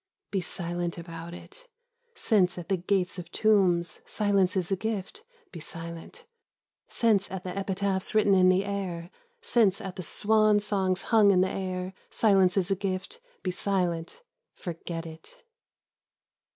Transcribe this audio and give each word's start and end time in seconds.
Be 0.31 0.41
silent 0.41 0.97
about 0.97 1.35
it; 1.35 1.67
since 2.15 2.57
at 2.57 2.69
the 2.69 2.75
gates 2.77 3.19
of 3.19 3.31
tombs 3.31 4.01
silence 4.03 4.57
is 4.57 4.71
a 4.71 4.75
gift, 4.75 5.23
be 5.51 5.59
silent; 5.59 6.25
since 6.87 7.29
at 7.29 7.43
the 7.43 7.55
epitaphs 7.55 8.15
written 8.15 8.33
in 8.33 8.49
the 8.49 8.65
air, 8.65 9.11
since 9.41 9.79
at 9.79 9.97
the 9.97 10.01
swan 10.01 10.59
songs 10.59 11.03
hung 11.13 11.29
in 11.29 11.41
the 11.41 11.51
air, 11.51 11.93
silence 12.09 12.57
is 12.57 12.71
a 12.71 12.75
gift, 12.75 13.21
be 13.43 13.51
silent; 13.51 14.23
forget 14.55 15.05
it. 15.05 15.43